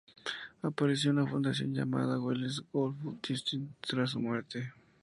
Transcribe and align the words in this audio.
Apareció 0.63 1.11
una 1.11 1.27
fundación, 1.27 1.73
llamada 1.75 2.19
Wilhelm 2.19 2.49
Gustloff-Stiftung, 2.73 3.67
tras 3.81 4.09
su 4.09 4.19
muerte. 4.19 4.73